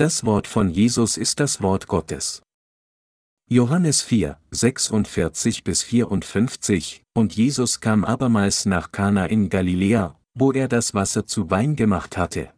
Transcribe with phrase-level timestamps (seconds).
[0.00, 2.40] Das Wort von Jesus ist das Wort Gottes.
[3.50, 10.68] Johannes 4, 46 bis 54, und Jesus kam abermals nach Kana in Galiläa, wo er
[10.68, 12.50] das Wasser zu Wein gemacht hatte.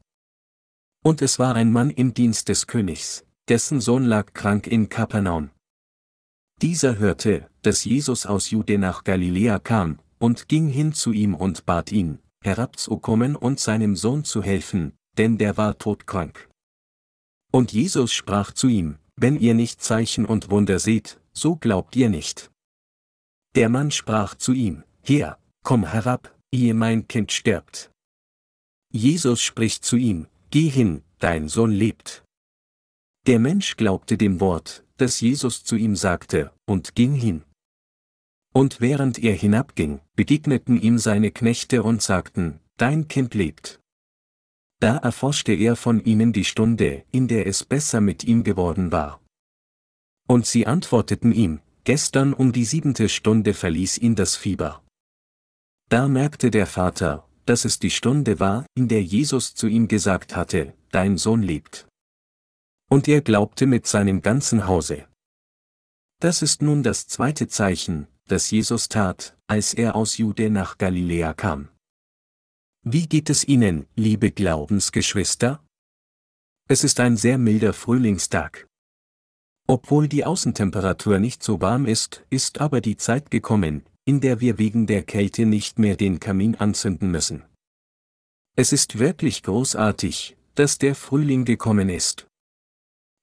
[1.02, 5.50] Und es war ein Mann im Dienst des Königs, dessen Sohn lag krank in Kapernaum.
[6.60, 11.66] Dieser hörte, dass Jesus aus Jude nach Galiläa kam, und ging hin zu ihm und
[11.66, 16.48] bat ihn, herabzukommen und seinem Sohn zu helfen, denn der war todkrank.
[17.52, 22.08] Und Jesus sprach zu ihm, wenn ihr nicht Zeichen und Wunder seht, so glaubt ihr
[22.08, 22.50] nicht.
[23.54, 27.90] Der Mann sprach zu ihm, Hier, komm herab, ehe mein Kind stirbt.
[28.90, 32.24] Jesus spricht zu ihm, Geh hin, dein Sohn lebt.
[33.26, 37.44] Der Mensch glaubte dem Wort, das Jesus zu ihm sagte, und ging hin.
[38.54, 43.81] Und während er hinabging, begegneten ihm seine Knechte und sagten, Dein Kind lebt.
[44.82, 49.20] Da erforschte er von ihnen die Stunde, in der es besser mit ihm geworden war.
[50.26, 54.82] Und sie antworteten ihm, gestern um die siebente Stunde verließ ihn das Fieber.
[55.88, 60.34] Da merkte der Vater, dass es die Stunde war, in der Jesus zu ihm gesagt
[60.34, 61.86] hatte, Dein Sohn lebt.
[62.90, 65.06] Und er glaubte mit seinem ganzen Hause.
[66.18, 71.34] Das ist nun das zweite Zeichen, das Jesus tat, als er aus Jude nach Galiläa
[71.34, 71.68] kam.
[72.84, 75.64] Wie geht es Ihnen, liebe Glaubensgeschwister?
[76.68, 78.66] Es ist ein sehr milder Frühlingstag.
[79.68, 84.58] Obwohl die Außentemperatur nicht so warm ist, ist aber die Zeit gekommen, in der wir
[84.58, 87.44] wegen der Kälte nicht mehr den Kamin anzünden müssen.
[88.56, 92.26] Es ist wirklich großartig, dass der Frühling gekommen ist.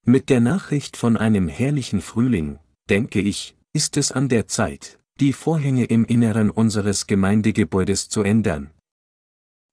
[0.05, 5.33] Mit der Nachricht von einem herrlichen Frühling, denke ich, ist es an der Zeit, die
[5.33, 8.71] Vorhänge im Inneren unseres Gemeindegebäudes zu ändern,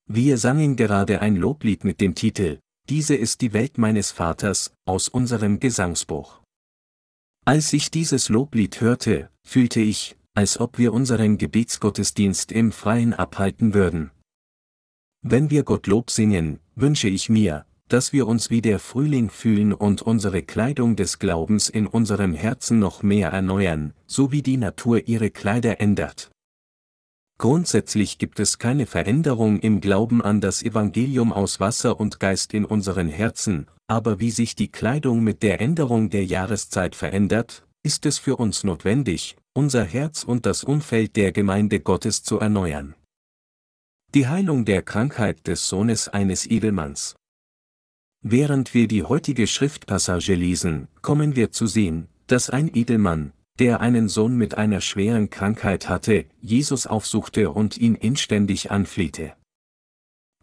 [0.08, 5.08] wir sangen gerade ein Loblied mit dem Titel, Diese ist die Welt meines Vaters, aus
[5.08, 6.40] unserem Gesangsbuch.
[7.44, 13.74] Als ich dieses Loblied hörte, fühlte ich, als ob wir unseren Gebetsgottesdienst im Freien abhalten
[13.74, 14.10] würden.
[15.22, 19.72] Wenn wir Gott Lob singen, wünsche ich mir, dass wir uns wie der Frühling fühlen
[19.72, 25.08] und unsere Kleidung des Glaubens in unserem Herzen noch mehr erneuern, so wie die Natur
[25.08, 26.30] ihre Kleider ändert.
[27.38, 32.64] Grundsätzlich gibt es keine Veränderung im Glauben an das Evangelium aus Wasser und Geist in
[32.64, 38.18] unseren Herzen, aber wie sich die Kleidung mit der Änderung der Jahreszeit verändert, ist es
[38.18, 42.94] für uns notwendig, unser Herz und das Umfeld der Gemeinde Gottes zu erneuern.
[44.14, 47.16] Die Heilung der Krankheit des Sohnes eines Edelmanns.
[48.22, 54.08] Während wir die heutige Schriftpassage lesen, kommen wir zu sehen, dass ein Edelmann, der einen
[54.08, 59.34] Sohn mit einer schweren Krankheit hatte, Jesus aufsuchte und ihn inständig anflehte.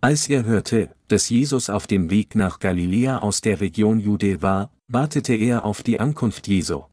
[0.02, 4.72] Als er hörte, dass Jesus auf dem Weg nach Galiläa aus der Region Jude war,
[4.88, 6.84] wartete er auf die Ankunft Jesu.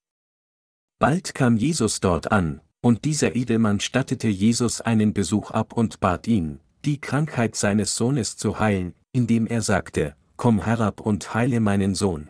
[1.01, 6.29] Bald kam Jesus dort an, und dieser Edelmann stattete Jesus einen Besuch ab und bat
[6.29, 11.95] ihn, die Krankheit seines Sohnes zu heilen, indem er sagte, Komm herab und heile meinen
[11.95, 12.29] Sohn.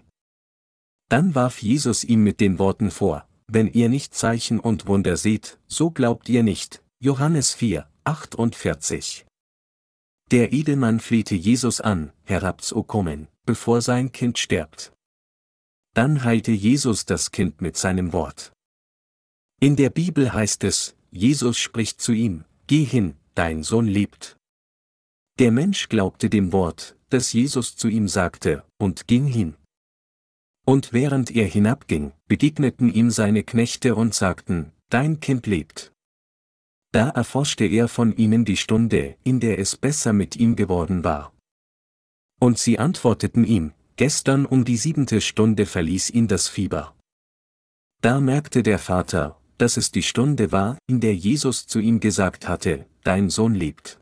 [1.09, 5.59] Dann warf Jesus ihm mit den Worten vor, wenn ihr nicht Zeichen und Wunder seht,
[5.66, 6.83] so glaubt ihr nicht.
[7.00, 9.27] Johannes 4, 48.
[10.31, 14.93] Der Edelmann flehte Jesus an, herabzukommen, bevor sein Kind stirbt.
[15.94, 18.53] Dann heilte Jesus das Kind mit seinem Wort.
[19.61, 24.37] In der Bibel heißt es, Jesus spricht zu ihm, Geh hin, dein Sohn lebt.
[25.41, 29.56] Der Mensch glaubte dem Wort, das Jesus zu ihm sagte, und ging hin.
[30.70, 35.91] Und während er hinabging, begegneten ihm seine Knechte und sagten, Dein Kind lebt.
[36.92, 41.32] Da erforschte er von ihnen die Stunde, in der es besser mit ihm geworden war.
[42.38, 46.94] Und sie antworteten ihm, Gestern um die siebente Stunde verließ ihn das Fieber.
[48.00, 52.46] Da merkte der Vater, dass es die Stunde war, in der Jesus zu ihm gesagt
[52.46, 53.99] hatte, Dein Sohn lebt.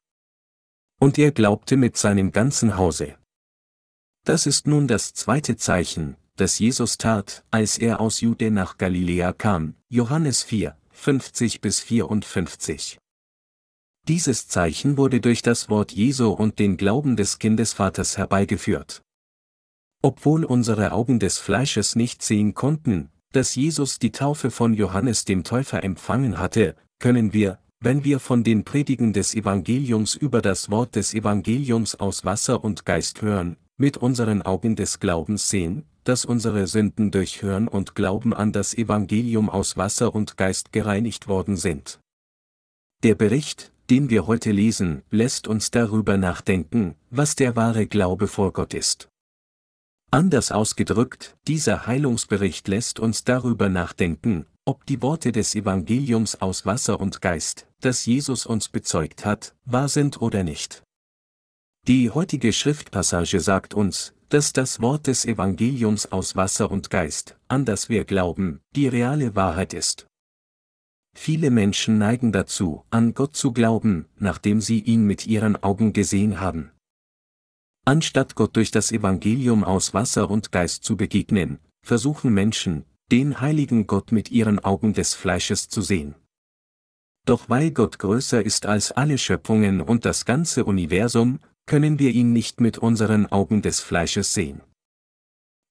[1.00, 3.16] Und er glaubte mit seinem ganzen Hause.
[4.26, 9.32] Das ist nun das zweite Zeichen, das Jesus tat, als er aus Jude nach Galiläa
[9.32, 12.98] kam, Johannes 4, 50 bis 54.
[14.06, 19.02] Dieses Zeichen wurde durch das Wort Jesu und den Glauben des Kindesvaters herbeigeführt.
[20.00, 25.42] Obwohl unsere Augen des Fleisches nicht sehen konnten, dass Jesus die Taufe von Johannes dem
[25.44, 30.94] Täufer empfangen hatte, können wir, wenn wir von den Predigen des Evangeliums über das Wort
[30.94, 36.66] des Evangeliums aus Wasser und Geist hören, mit unseren Augen des Glaubens sehen, dass unsere
[36.66, 42.00] Sünden durch Hören und Glauben an das Evangelium aus Wasser und Geist gereinigt worden sind.
[43.02, 48.54] Der Bericht, den wir heute lesen, lässt uns darüber nachdenken, was der wahre Glaube vor
[48.54, 49.10] Gott ist.
[50.10, 57.00] Anders ausgedrückt, dieser Heilungsbericht lässt uns darüber nachdenken, ob die Worte des Evangeliums aus Wasser
[57.00, 60.82] und Geist, das Jesus uns bezeugt hat, wahr sind oder nicht.
[61.86, 67.64] Die heutige Schriftpassage sagt uns, dass das Wort des Evangeliums aus Wasser und Geist, an
[67.64, 70.06] das wir glauben, die reale Wahrheit ist.
[71.16, 76.40] Viele Menschen neigen dazu, an Gott zu glauben, nachdem sie ihn mit ihren Augen gesehen
[76.40, 76.70] haben.
[77.84, 83.86] Anstatt Gott durch das Evangelium aus Wasser und Geist zu begegnen, versuchen Menschen, den heiligen
[83.86, 86.14] Gott mit ihren Augen des Fleisches zu sehen.
[87.24, 92.32] Doch weil Gott größer ist als alle Schöpfungen und das ganze Universum, können wir ihn
[92.32, 94.62] nicht mit unseren Augen des Fleisches sehen.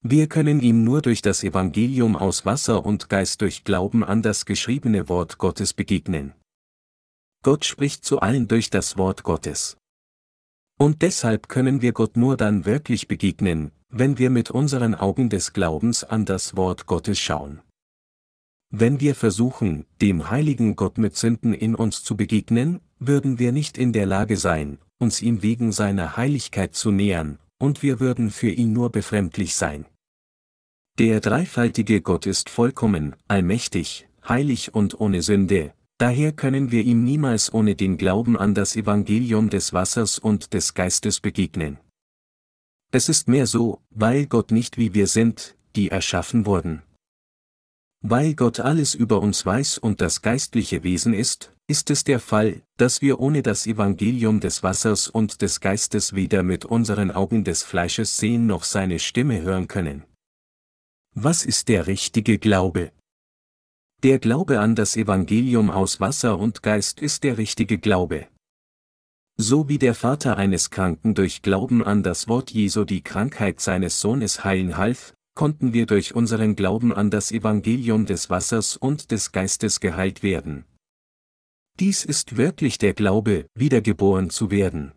[0.03, 4.45] Wir können ihm nur durch das Evangelium aus Wasser und Geist durch Glauben an das
[4.45, 6.33] geschriebene Wort Gottes begegnen.
[7.43, 9.75] Gott spricht zu allen durch das Wort Gottes.
[10.77, 15.51] Und deshalb können wir Gott nur dann wirklich begegnen, wenn wir mit unseren Augen des
[15.51, 17.61] Glaubens an das Wort Gottes schauen.
[18.69, 23.79] Wenn wir versuchen, dem heiligen Gott mit Sünden in uns zu begegnen, würden wir nicht
[23.79, 28.49] in der Lage sein, uns ihm wegen seiner Heiligkeit zu nähern, und wir würden für
[28.49, 29.85] ihn nur befremdlich sein.
[30.99, 37.53] Der dreifaltige Gott ist vollkommen, allmächtig, heilig und ohne Sünde, daher können wir ihm niemals
[37.53, 41.77] ohne den Glauben an das Evangelium des Wassers und des Geistes begegnen.
[42.91, 46.81] Es ist mehr so, weil Gott nicht wie wir sind, die erschaffen wurden.
[48.01, 52.61] Weil Gott alles über uns weiß und das geistliche Wesen ist, ist es der Fall,
[52.77, 57.63] dass wir ohne das Evangelium des Wassers und des Geistes weder mit unseren Augen des
[57.63, 60.03] Fleisches sehen noch seine Stimme hören können.
[61.13, 62.91] Was ist der richtige Glaube?
[64.03, 68.27] Der Glaube an das Evangelium aus Wasser und Geist ist der richtige Glaube.
[69.37, 73.99] So wie der Vater eines Kranken durch Glauben an das Wort Jesu die Krankheit seines
[73.99, 79.31] Sohnes heilen half, konnten wir durch unseren Glauben an das Evangelium des Wassers und des
[79.31, 80.65] Geistes geheilt werden.
[81.79, 84.93] Dies ist wirklich der Glaube, wiedergeboren zu werden.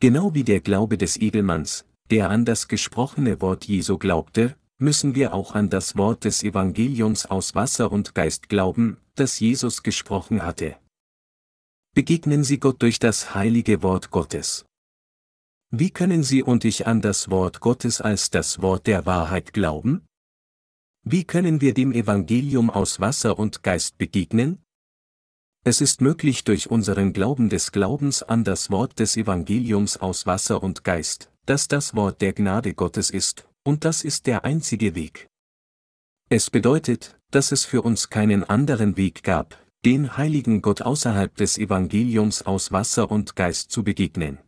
[0.00, 5.32] Genau wie der Glaube des Edelmanns, der an das gesprochene Wort Jesu glaubte, müssen wir
[5.32, 10.76] auch an das Wort des Evangeliums aus Wasser und Geist glauben, das Jesus gesprochen hatte.
[11.94, 14.64] Begegnen Sie Gott durch das heilige Wort Gottes.
[15.72, 20.04] Wie können Sie und ich an das Wort Gottes als das Wort der Wahrheit glauben?
[21.04, 24.64] Wie können wir dem Evangelium aus Wasser und Geist begegnen?
[25.62, 30.60] Es ist möglich durch unseren Glauben des Glaubens an das Wort des Evangeliums aus Wasser
[30.60, 35.28] und Geist, das das Wort der Gnade Gottes ist, und das ist der einzige Weg.
[36.30, 41.58] Es bedeutet, dass es für uns keinen anderen Weg gab, den heiligen Gott außerhalb des
[41.58, 44.38] Evangeliums aus Wasser und Geist zu begegnen.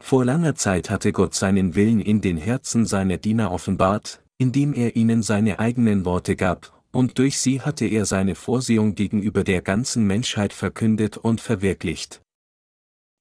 [0.00, 4.96] Vor langer Zeit hatte Gott seinen Willen in den Herzen seiner Diener offenbart, indem er
[4.96, 10.06] ihnen seine eigenen Worte gab, und durch sie hatte er seine Vorsehung gegenüber der ganzen
[10.06, 12.22] Menschheit verkündet und verwirklicht.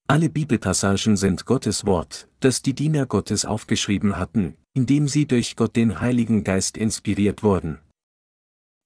[0.07, 5.75] Alle Bibelpassagen sind Gottes Wort, das die Diener Gottes aufgeschrieben hatten, indem sie durch Gott
[5.75, 7.79] den Heiligen Geist inspiriert wurden.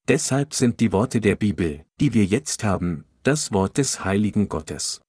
[0.07, 5.01] Deshalb sind die Worte der Bibel, die wir jetzt haben, das Wort des Heiligen Gottes.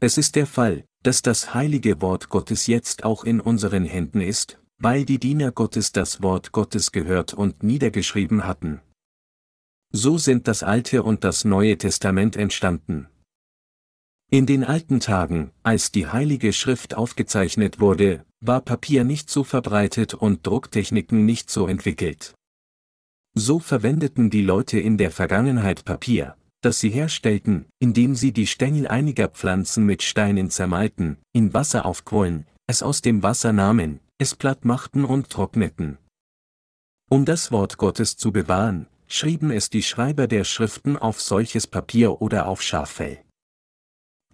[0.00, 4.58] Es ist der Fall, dass das heilige Wort Gottes jetzt auch in unseren Händen ist,
[4.78, 8.80] weil die Diener Gottes das Wort Gottes gehört und niedergeschrieben hatten.
[9.90, 13.08] So sind das Alte und das Neue Testament entstanden.
[14.30, 20.12] In den alten Tagen, als die Heilige Schrift aufgezeichnet wurde, war Papier nicht so verbreitet
[20.12, 22.34] und Drucktechniken nicht so entwickelt.
[23.34, 28.88] So verwendeten die Leute in der Vergangenheit Papier, das sie herstellten, indem sie die Stängel
[28.88, 34.64] einiger Pflanzen mit Steinen zermalten, in Wasser aufquollen, es aus dem Wasser nahmen, es platt
[34.64, 35.98] machten und trockneten.
[37.08, 42.20] Um das Wort Gottes zu bewahren, schrieben es die Schreiber der Schriften auf solches Papier
[42.20, 43.24] oder auf Schaffell.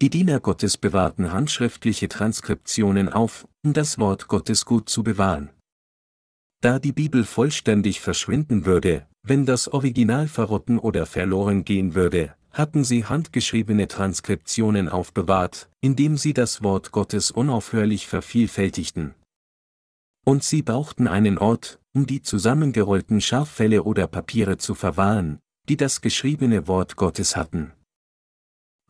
[0.01, 5.51] Die Diener Gottes bewahrten handschriftliche Transkriptionen auf, um das Wort Gottes gut zu bewahren.
[6.61, 12.83] Da die Bibel vollständig verschwinden würde, wenn das Original verrotten oder verloren gehen würde, hatten
[12.83, 19.13] sie handgeschriebene Transkriptionen aufbewahrt, indem sie das Wort Gottes unaufhörlich vervielfältigten.
[20.25, 26.01] Und sie brauchten einen Ort, um die zusammengerollten Schaffelle oder Papiere zu verwahren, die das
[26.01, 27.73] geschriebene Wort Gottes hatten.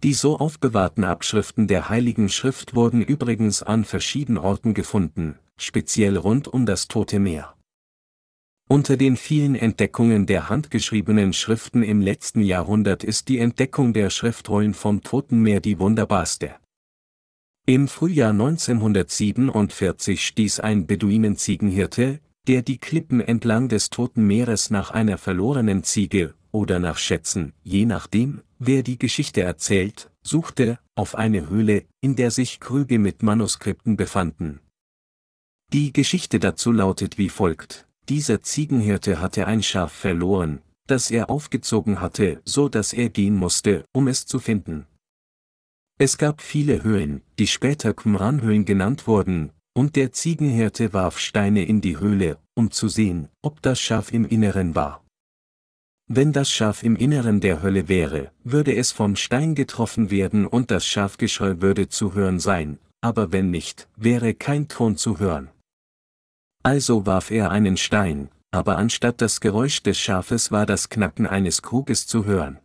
[0.04, 6.48] Die so aufbewahrten Abschriften der Heiligen Schrift wurden übrigens an verschiedenen Orten gefunden, speziell rund
[6.48, 7.55] um das Tote Meer.
[8.67, 14.74] Unter den vielen Entdeckungen der handgeschriebenen Schriften im letzten Jahrhundert ist die Entdeckung der Schriftrollen
[14.74, 16.55] vom Toten Meer die wunderbarste.
[17.67, 25.19] Im Frühjahr 1947 stieß ein Beduinenziegenhirte, der die Klippen entlang des Toten Meeres nach einer
[25.19, 31.86] verlorenen Ziege oder nach Schätzen, je nachdem, wer die Geschichte erzählt, suchte, auf eine Höhle,
[32.01, 34.60] in der sich Krüge mit Manuskripten befanden.
[35.72, 37.85] Die Geschichte dazu lautet wie folgt.
[38.10, 43.86] Dieser Ziegenhirte hatte ein Schaf verloren, das er aufgezogen hatte, so dass er gehen musste,
[43.94, 44.86] um es zu finden.
[45.98, 51.82] Es gab viele Höhlen, die später Qumran-Höhlen genannt wurden, und der Ziegenhirte warf Steine in
[51.82, 55.04] die Höhle, um zu sehen, ob das Schaf im Inneren war.
[56.08, 60.70] Wenn das Schaf im Inneren der Hölle wäre, würde es vom Stein getroffen werden und
[60.70, 65.50] das Schafgeschrei würde zu hören sein, aber wenn nicht, wäre kein Ton zu hören.
[66.65, 71.62] Also warf er einen Stein, aber anstatt das Geräusch des Schafes war das Knacken eines
[71.62, 72.57] Kruges zu hören.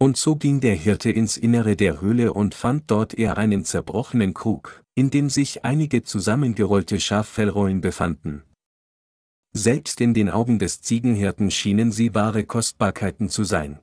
[0.00, 4.32] Und so ging der Hirte ins Innere der Höhle und fand dort eher einen zerbrochenen
[4.32, 8.42] Krug, in dem sich einige zusammengerollte Schaffellrollen befanden.
[9.52, 13.80] Selbst in den Augen des Ziegenhirten schienen sie wahre Kostbarkeiten zu sein.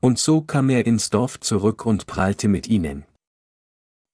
[0.00, 3.04] Und so kam er ins Dorf zurück und prahlte mit ihnen.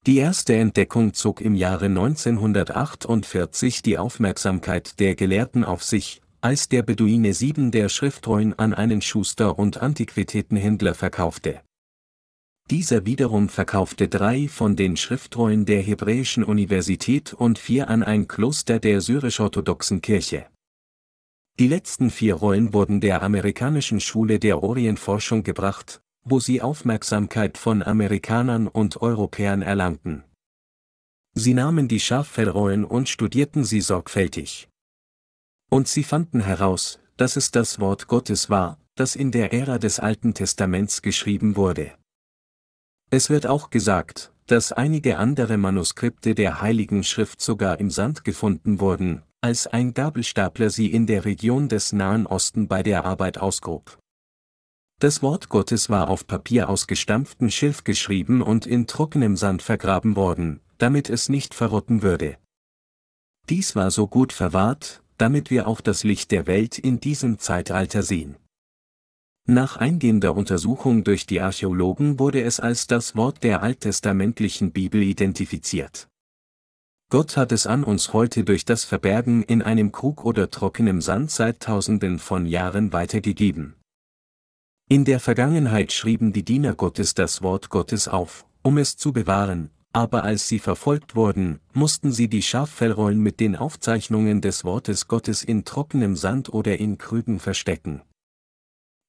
[0.07, 6.81] Die erste Entdeckung zog im Jahre 1948 die Aufmerksamkeit der Gelehrten auf sich, als der
[6.81, 11.59] Beduine sieben der Schriftrollen an einen Schuster und Antiquitätenhändler verkaufte.
[12.71, 18.79] Dieser wiederum verkaufte drei von den Schriftrollen der Hebräischen Universität und vier an ein Kloster
[18.79, 20.45] der syrisch-orthodoxen Kirche.
[21.59, 27.81] Die letzten vier Rollen wurden der amerikanischen Schule der Orientforschung gebracht, wo sie Aufmerksamkeit von
[27.81, 30.23] Amerikanern und Europäern erlangten.
[31.33, 34.67] Sie nahmen die Schaffellrollen und studierten sie sorgfältig.
[35.69, 39.99] Und sie fanden heraus, dass es das Wort Gottes war, das in der Ära des
[39.99, 41.91] Alten Testaments geschrieben wurde.
[43.09, 48.79] Es wird auch gesagt, dass einige andere Manuskripte der Heiligen Schrift sogar im Sand gefunden
[48.79, 53.99] wurden, als ein Gabelstapler sie in der Region des Nahen Osten bei der Arbeit ausgrub.
[54.99, 60.15] Das Wort Gottes war auf Papier aus gestampftem Schilf geschrieben und in trockenem Sand vergraben
[60.15, 62.37] worden, damit es nicht verrotten würde.
[63.47, 68.01] Dies war so gut verwahrt, damit wir auch das Licht der Welt in diesem Zeitalter
[68.01, 68.37] sehen.
[69.45, 76.09] Nach eingehender Untersuchung durch die Archäologen wurde es als das Wort der alttestamentlichen Bibel identifiziert.
[77.09, 81.31] Gott hat es an uns heute durch das Verbergen in einem Krug oder trockenem Sand
[81.31, 83.76] seit Tausenden von Jahren weitergegeben.
[84.89, 89.69] In der Vergangenheit schrieben die Diener Gottes das Wort Gottes auf, um es zu bewahren,
[89.91, 95.43] aber als sie verfolgt wurden, mussten sie die Schaffellrollen mit den Aufzeichnungen des Wortes Gottes
[95.43, 98.01] in trockenem Sand oder in Krügen verstecken.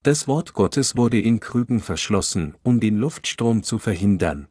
[0.03, 4.49] Das Wort Gottes wurde in Krügen verschlossen, um den Luftstrom zu verhindern.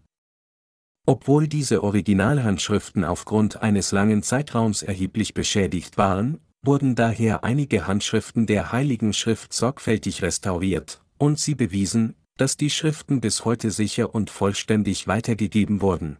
[1.05, 8.71] Obwohl diese Originalhandschriften aufgrund eines langen Zeitraums erheblich beschädigt waren, wurden daher einige Handschriften der
[8.71, 15.07] Heiligen Schrift sorgfältig restauriert, und sie bewiesen, dass die Schriften bis heute sicher und vollständig
[15.07, 16.17] weitergegeben wurden.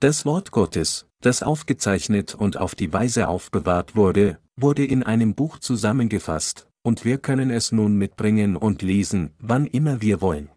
[0.00, 5.58] Das Wort Gottes, das aufgezeichnet und auf die Weise aufbewahrt wurde, wurde in einem Buch
[5.58, 10.50] zusammengefasst, und wir können es nun mitbringen und lesen, wann immer wir wollen.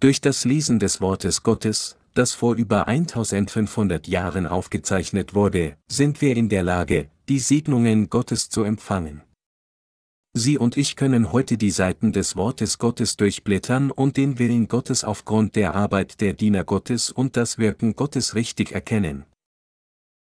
[0.00, 6.36] Durch das Lesen des Wortes Gottes, das vor über 1500 Jahren aufgezeichnet wurde, sind wir
[6.36, 9.22] in der Lage, die Segnungen Gottes zu empfangen.
[10.32, 15.02] Sie und ich können heute die Seiten des Wortes Gottes durchblättern und den Willen Gottes
[15.02, 19.24] aufgrund der Arbeit der Diener Gottes und das Wirken Gottes richtig erkennen.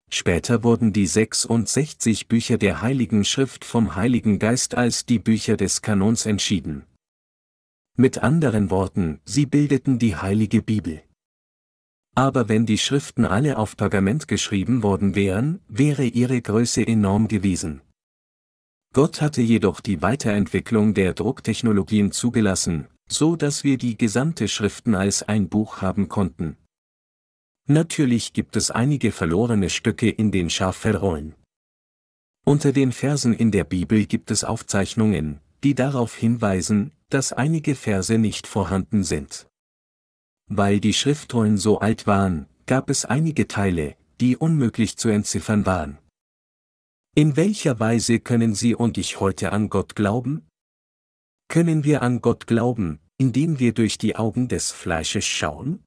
[0.10, 5.82] Später wurden die 66 Bücher der Heiligen Schrift vom Heiligen Geist als die Bücher des
[5.82, 6.86] Kanons entschieden.
[7.98, 11.04] Mit anderen Worten, sie bildeten die Heilige Bibel.
[12.16, 17.82] Aber wenn die Schriften alle auf Pergament geschrieben worden wären, wäre ihre Größe enorm gewesen.
[18.94, 25.24] Gott hatte jedoch die Weiterentwicklung der Drucktechnologien zugelassen, so dass wir die gesamte Schriften als
[25.24, 26.58] ein Buch haben konnten.
[27.68, 31.36] Natürlich gibt es einige verlorene Stücke in den Schaffellrollen.
[32.46, 38.18] Unter den Versen in der Bibel gibt es Aufzeichnungen, die darauf hinweisen, dass einige Verse
[38.18, 39.48] nicht vorhanden sind.
[40.50, 45.98] Weil die Schriftrollen so alt waren, gab es einige Teile, die unmöglich zu entziffern waren.
[47.18, 50.48] In welcher Weise können Sie und ich heute an Gott glauben?
[51.48, 55.84] Können wir an Gott glauben, indem wir durch die Augen des Fleisches schauen?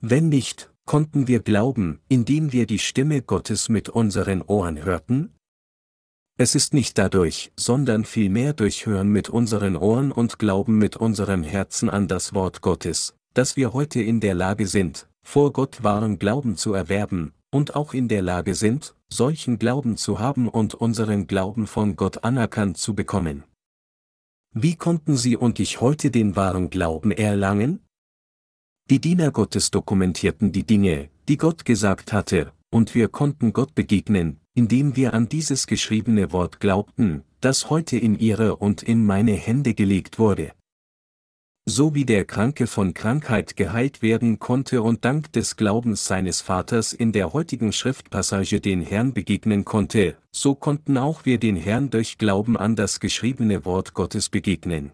[0.00, 5.36] Wenn nicht, konnten wir glauben, indem wir die Stimme Gottes mit unseren Ohren hörten?
[6.38, 11.42] Es ist nicht dadurch, sondern vielmehr durch Hören mit unseren Ohren und Glauben mit unserem
[11.42, 16.18] Herzen an das Wort Gottes, dass wir heute in der Lage sind, vor Gott wahren
[16.18, 21.26] Glauben zu erwerben, und auch in der Lage sind, solchen Glauben zu haben und unseren
[21.26, 23.44] Glauben von Gott anerkannt zu bekommen.
[24.54, 27.80] Wie konnten Sie und ich heute den wahren Glauben erlangen?
[28.90, 34.40] Die Diener Gottes dokumentierten die Dinge, die Gott gesagt hatte, und wir konnten Gott begegnen,
[34.54, 39.74] indem wir an dieses geschriebene Wort glaubten, das heute in Ihre und in meine Hände
[39.74, 40.52] gelegt wurde
[41.64, 46.92] so wie der Kranke von Krankheit geheilt werden konnte und dank des Glaubens seines Vaters
[46.92, 52.18] in der heutigen Schriftpassage den Herrn begegnen konnte, so konnten auch wir den Herrn durch
[52.18, 54.90] Glauben an das geschriebene Wort Gottes begegnen.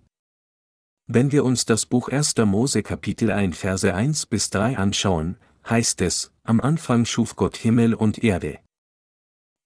[1.07, 2.35] Wenn wir uns das Buch 1.
[2.45, 7.95] Mose Kapitel 1 Verse 1 bis 3 anschauen, heißt es, am Anfang schuf Gott Himmel
[7.95, 8.59] und Erde.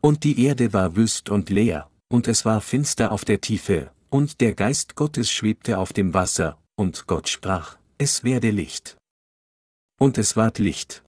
[0.01, 4.41] Und die Erde war wüst und leer, und es war finster auf der Tiefe, und
[4.41, 8.97] der Geist Gottes schwebte auf dem Wasser, und Gott sprach, es werde Licht.
[10.01, 11.05] Und es ward Licht.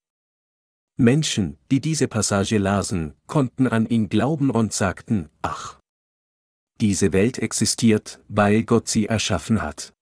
[0.96, 5.80] Menschen, die diese Passage lasen, konnten an ihn glauben und sagten, ach.
[6.80, 9.92] Diese Welt existiert, weil Gott sie erschaffen hat.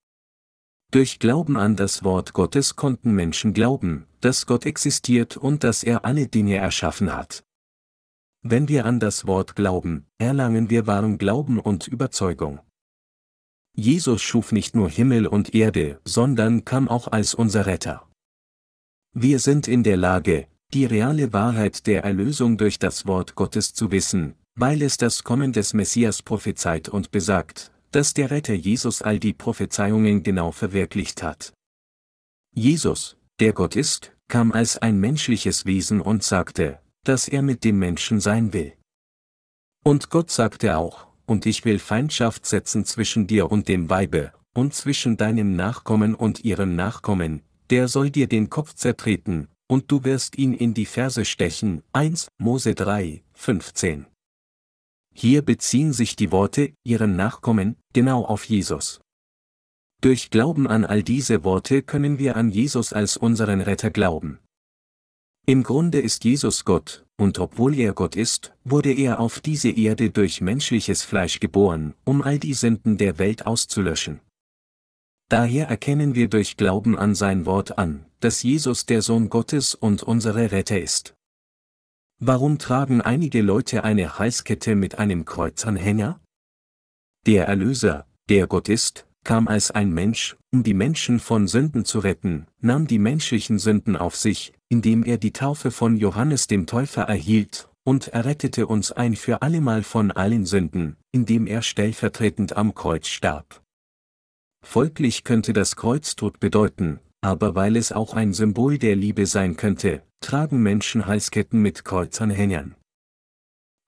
[0.91, 6.05] Durch Glauben an das Wort Gottes konnten Menschen glauben, dass Gott existiert und dass er
[6.05, 7.43] alle Dinge erschaffen hat.
[8.43, 12.61] Wenn wir an das Wort glauben, erlangen wir wahren Glauben und Überzeugung.
[13.75, 18.07] Jesus schuf nicht nur Himmel und Erde, sondern kam auch als unser Retter.
[19.14, 23.91] Wir sind in der Lage, die reale Wahrheit der Erlösung durch das Wort Gottes zu
[23.91, 29.19] wissen, weil es das Kommen des Messias prophezeit und besagt, dass der Retter Jesus all
[29.19, 31.52] die Prophezeiungen genau verwirklicht hat.
[32.55, 37.79] Jesus, der Gott ist, kam als ein menschliches Wesen und sagte, dass er mit dem
[37.79, 38.73] Menschen sein will.
[39.85, 44.75] Und Gott sagte auch, und ich will Feindschaft setzen zwischen dir und dem Weibe, und
[44.75, 50.37] zwischen deinem Nachkommen und ihrem Nachkommen, der soll dir den Kopf zertreten, und du wirst
[50.37, 51.82] ihn in die Ferse stechen.
[51.93, 54.06] 1 Mose 3, 15.
[55.15, 59.00] Hier beziehen sich die Worte, ihren Nachkommen, genau auf Jesus.
[60.00, 64.41] Durch Glauben an all diese Worte können wir an Jesus als unseren Retter glauben.
[65.47, 70.11] Im Grunde ist Jesus Gott, und obwohl er Gott ist, wurde er auf diese Erde
[70.11, 74.21] durch menschliches Fleisch geboren, um all die Sünden der Welt auszulöschen.
[75.28, 80.02] Daher erkennen wir durch Glauben an sein Wort an, dass Jesus der Sohn Gottes und
[80.02, 81.15] unsere Retter ist.
[82.19, 86.21] Warum tragen einige Leute eine Halskette mit einem Kreuzanhänger?
[87.26, 92.00] Der Erlöser, der Gott ist, kam als ein Mensch, um die Menschen von Sünden zu
[92.00, 97.02] retten, nahm die menschlichen Sünden auf sich, indem er die Taufe von Johannes dem Täufer
[97.02, 103.08] erhielt, und errettete uns ein für allemal von allen Sünden, indem er stellvertretend am Kreuz
[103.08, 103.63] starb.
[104.65, 110.04] Folglich könnte das Kreuztod bedeuten, aber weil es auch ein Symbol der Liebe sein könnte,
[110.21, 112.75] tragen Menschen Halsketten mit Kreuzanhängern.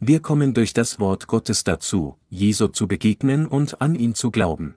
[0.01, 4.75] Wir kommen durch das Wort Gottes dazu, Jesu zu begegnen und an ihn zu glauben.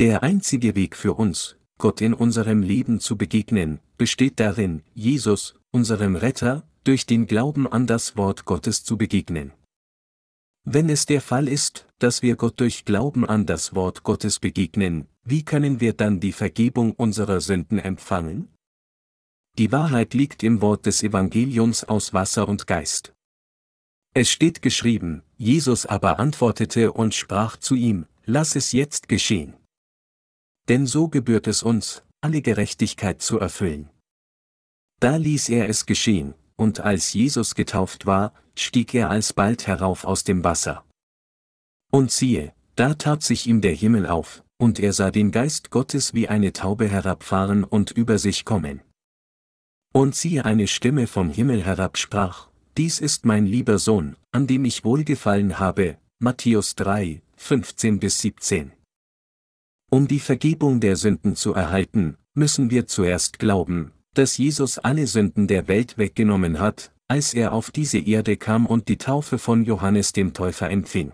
[0.00, 6.16] Der einzige Weg für uns, Gott in unserem Leben zu begegnen, besteht darin, Jesus, unserem
[6.16, 9.52] Retter, durch den Glauben an das Wort Gottes zu begegnen.
[10.64, 15.08] Wenn es der Fall ist, dass wir Gott durch Glauben an das Wort Gottes begegnen,
[15.24, 18.48] wie können wir dann die Vergebung unserer Sünden empfangen?
[19.58, 23.12] Die Wahrheit liegt im Wort des Evangeliums aus Wasser und Geist.
[24.14, 29.54] Es steht geschrieben, Jesus aber antwortete und sprach zu ihm, Lass es jetzt geschehen.
[30.68, 33.90] Denn so gebührt es uns, alle Gerechtigkeit zu erfüllen.
[35.00, 40.24] Da ließ er es geschehen, und als Jesus getauft war, stieg er alsbald herauf aus
[40.24, 40.84] dem Wasser.
[41.90, 46.14] Und siehe, da tat sich ihm der Himmel auf, und er sah den Geist Gottes
[46.14, 48.82] wie eine Taube herabfahren und über sich kommen.
[49.92, 54.64] Und siehe eine Stimme vom Himmel herab sprach, Dies ist mein lieber Sohn, an dem
[54.64, 58.72] ich wohlgefallen habe, Matthäus 3, 15 bis 17.
[59.90, 65.48] Um die Vergebung der Sünden zu erhalten, müssen wir zuerst glauben, dass Jesus alle Sünden
[65.48, 70.12] der Welt weggenommen hat, als er auf diese Erde kam und die Taufe von Johannes
[70.12, 71.12] dem Täufer empfing.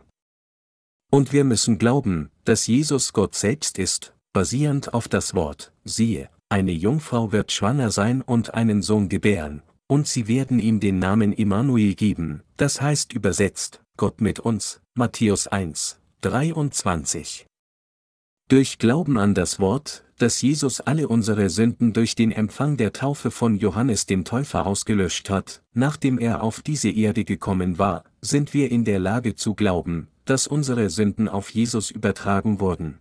[1.13, 6.73] Und wir müssen glauben, dass Jesus Gott selbst ist, basierend auf das Wort, siehe, eine
[6.73, 11.95] Jungfrau wird schwanger sein und einen Sohn gebären, und sie werden ihm den Namen Immanuel
[11.95, 17.47] geben, das heißt übersetzt, Gott mit uns, Matthäus 1, 23.
[18.49, 23.31] Durch Glauben an das Wort, dass Jesus alle unsere Sünden durch den Empfang der Taufe
[23.31, 28.71] von Johannes dem Täufer ausgelöscht hat, nachdem er auf diese Erde gekommen war, sind wir
[28.71, 32.99] in der Lage zu glauben, dass unsere Sünden auf Jesus übertragen wurden.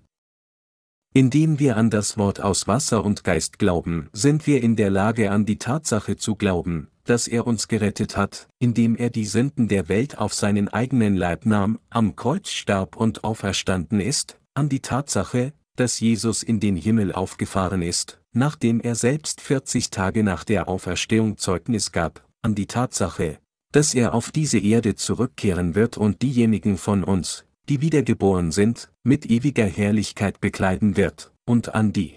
[1.13, 5.29] Indem wir an das Wort aus Wasser und Geist glauben, sind wir in der Lage
[5.29, 9.89] an die Tatsache zu glauben, dass er uns gerettet hat, indem er die Sünden der
[9.89, 15.53] Welt auf seinen eigenen Leib nahm, am Kreuz starb und auferstanden ist, an die Tatsache,
[15.75, 21.37] dass Jesus in den Himmel aufgefahren ist, nachdem er selbst 40 Tage nach der Auferstehung
[21.37, 23.39] Zeugnis gab, an die Tatsache,
[23.71, 29.25] dass er auf diese Erde zurückkehren wird und diejenigen von uns, die wiedergeboren sind, mit
[29.25, 32.15] ewiger Herrlichkeit bekleiden wird, und an die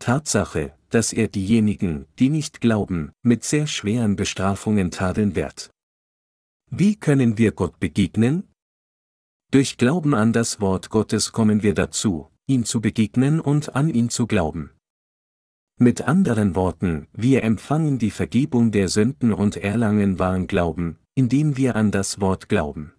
[0.00, 5.70] Tatsache, dass er diejenigen, die nicht glauben, mit sehr schweren Bestrafungen tadeln wird.
[6.70, 8.51] Wie können wir Gott begegnen?
[9.52, 14.08] Durch Glauben an das Wort Gottes kommen wir dazu, ihm zu begegnen und an ihn
[14.08, 14.70] zu glauben.
[15.78, 21.76] Mit anderen Worten, wir empfangen die Vergebung der Sünden und erlangen wahren Glauben, indem wir
[21.76, 22.94] an das Wort glauben.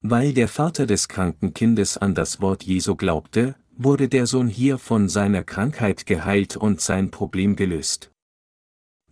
[0.00, 4.78] Weil der Vater des kranken Kindes an das Wort Jesu glaubte, wurde der Sohn hier
[4.78, 8.10] von seiner Krankheit geheilt und sein Problem gelöst.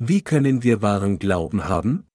[0.00, 2.08] Wie können wir wahren Glauben haben?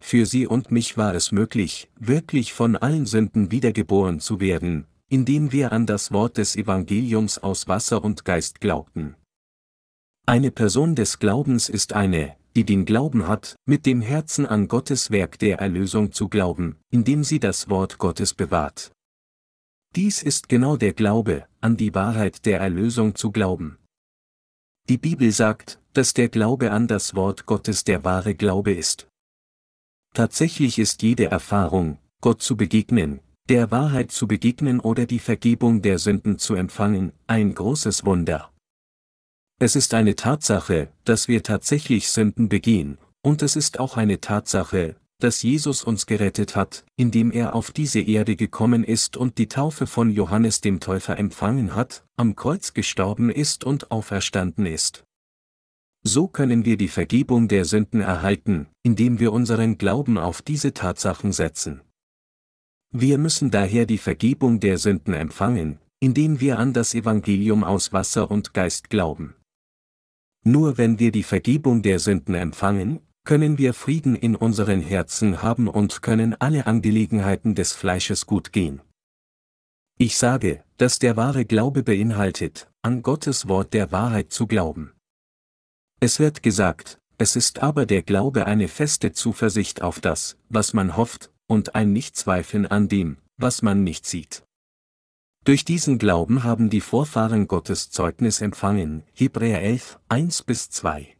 [0.00, 5.52] Für sie und mich war es möglich, wirklich von allen Sünden wiedergeboren zu werden, indem
[5.52, 9.16] wir an das Wort des Evangeliums aus Wasser und Geist glaubten.
[10.26, 15.10] Eine Person des Glaubens ist eine, die den Glauben hat, mit dem Herzen an Gottes
[15.10, 18.92] Werk der Erlösung zu glauben, indem sie das Wort Gottes bewahrt.
[19.94, 23.78] Dies ist genau der Glaube, an die Wahrheit der Erlösung zu glauben.
[24.88, 29.08] Die Bibel sagt, dass der Glaube an das Wort Gottes der wahre Glaube ist.
[30.16, 35.98] Tatsächlich ist jede Erfahrung, Gott zu begegnen, der Wahrheit zu begegnen oder die Vergebung der
[35.98, 38.50] Sünden zu empfangen, ein großes Wunder.
[39.60, 44.96] Es ist eine Tatsache, dass wir tatsächlich Sünden begehen, und es ist auch eine Tatsache,
[45.18, 49.86] dass Jesus uns gerettet hat, indem er auf diese Erde gekommen ist und die Taufe
[49.86, 55.05] von Johannes dem Täufer empfangen hat, am Kreuz gestorben ist und auferstanden ist.
[56.08, 61.32] So können wir die Vergebung der Sünden erhalten, indem wir unseren Glauben auf diese Tatsachen
[61.32, 61.80] setzen.
[62.92, 68.30] Wir müssen daher die Vergebung der Sünden empfangen, indem wir an das Evangelium aus Wasser
[68.30, 69.34] und Geist glauben.
[70.44, 75.66] Nur wenn wir die Vergebung der Sünden empfangen, können wir Frieden in unseren Herzen haben
[75.66, 78.80] und können alle Angelegenheiten des Fleisches gut gehen.
[79.98, 84.92] Ich sage, dass der wahre Glaube beinhaltet, an Gottes Wort der Wahrheit zu glauben.
[86.00, 90.96] Es wird gesagt, es ist aber der Glaube eine feste Zuversicht auf das, was man
[90.96, 94.42] hofft, und ein Nichtzweifeln an dem, was man nicht sieht.
[95.44, 101.16] Durch diesen Glauben haben die Vorfahren Gottes Zeugnis empfangen, Hebräer 11, 1 bis 2.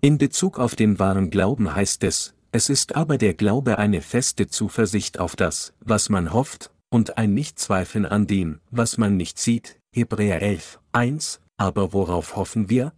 [0.00, 4.46] In Bezug auf den wahren Glauben heißt es, es ist aber der Glaube eine feste
[4.46, 9.80] Zuversicht auf das, was man hofft, und ein Nichtzweifeln an dem, was man nicht sieht,
[9.92, 12.92] Hebräer 11, 1, aber worauf hoffen wir?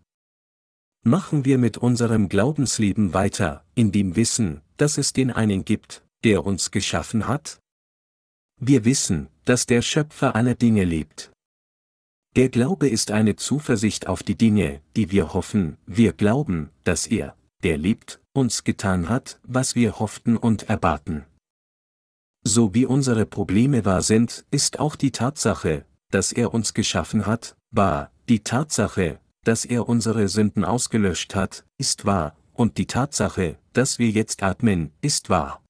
[1.08, 6.44] Machen wir mit unserem Glaubensleben weiter, in dem Wissen, dass es den einen gibt, der
[6.44, 7.62] uns geschaffen hat?
[8.60, 11.32] Wir wissen, dass der Schöpfer aller Dinge lebt.
[12.36, 17.34] Der Glaube ist eine Zuversicht auf die Dinge, die wir hoffen, wir glauben, dass er,
[17.62, 21.24] der lebt, uns getan hat, was wir hofften und erbaten.
[22.44, 27.56] So wie unsere Probleme wahr sind, ist auch die Tatsache, dass er uns geschaffen hat,
[27.70, 33.98] wahr, die Tatsache, dass er unsere Sünden ausgelöscht hat, ist wahr, und die Tatsache, dass
[33.98, 35.64] wir jetzt atmen, ist wahr.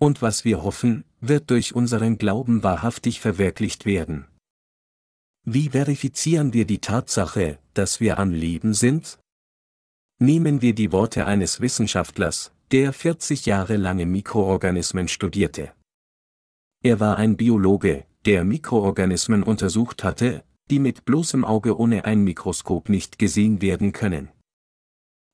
[0.00, 4.28] Und was wir hoffen, wird durch unseren Glauben wahrhaftig verwirklicht werden.
[5.44, 9.18] Wie verifizieren wir die Tatsache, dass wir am Leben sind?
[10.18, 15.74] Nehmen wir die Worte eines Wissenschaftlers, der 40 Jahre lange Mikroorganismen studierte.
[16.82, 22.88] Er war ein Biologe, der Mikroorganismen untersucht hatte, die mit bloßem Auge ohne ein Mikroskop
[22.88, 24.30] nicht gesehen werden können.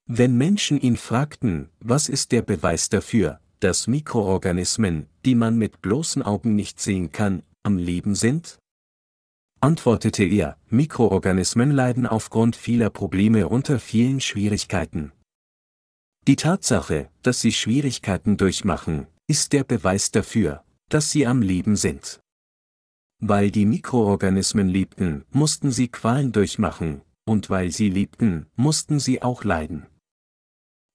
[0.09, 6.23] Wenn Menschen ihn fragten, was ist der Beweis dafür, dass Mikroorganismen, die man mit bloßen
[6.23, 8.59] Augen nicht sehen kann, am Leben sind?
[9.61, 15.13] Antwortete er, Mikroorganismen leiden aufgrund vieler Probleme unter vielen Schwierigkeiten.
[16.27, 22.21] Die Tatsache, dass sie Schwierigkeiten durchmachen, ist der Beweis dafür, dass sie am Leben sind.
[23.19, 29.45] Weil die Mikroorganismen liebten, mussten sie Qualen durchmachen, und weil sie liebten, mussten sie auch
[29.45, 29.87] leiden.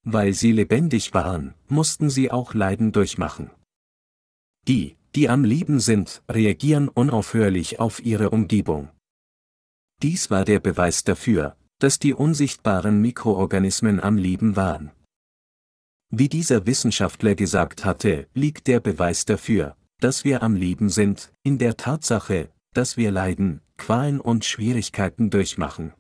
[0.04, 3.52] Weil sie lebendig waren, mussten sie auch Leiden durchmachen.
[4.68, 8.90] Die, die am Leben sind, reagieren unaufhörlich auf ihre Umgebung.
[10.02, 14.92] Dies war der Beweis dafür, dass die unsichtbaren Mikroorganismen am Leben waren.
[16.10, 21.60] Wie dieser Wissenschaftler gesagt hatte, liegt der Beweis dafür, dass wir am Leben sind, in
[21.60, 25.94] der Tatsache, dass wir Leiden, Qualen und Schwierigkeiten durchmachen.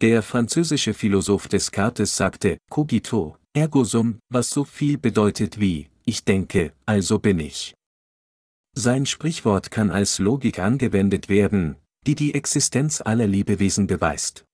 [0.00, 6.72] Der französische Philosoph Descartes sagte, cogito, ergo sum, was so viel bedeutet wie, ich denke,
[6.86, 7.74] also bin ich.
[8.74, 14.44] Sein Sprichwort kann als Logik angewendet werden, die die Existenz aller Lebewesen beweist.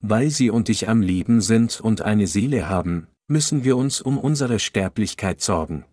[0.00, 4.18] Weil sie und ich am Leben sind und eine Seele haben, müssen wir uns um
[4.18, 5.84] unsere Sterblichkeit sorgen.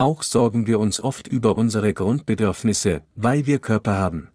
[0.00, 4.30] Auch sorgen wir uns oft über unsere Grundbedürfnisse, weil wir Körper haben.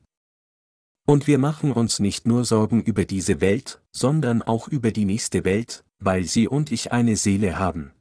[1.08, 5.46] Und wir machen uns nicht nur Sorgen über diese Welt, sondern auch über die nächste
[5.46, 7.94] Welt, weil sie und ich eine Seele haben.